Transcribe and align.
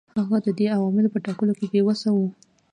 هغه 0.21 0.37
د 0.45 0.47
دې 0.57 0.65
عواملو 0.75 1.13
په 1.13 1.19
ټاکلو 1.25 1.53
کې 1.59 1.65
بې 1.71 1.81
وسه 1.87 2.09
و. 2.13 2.17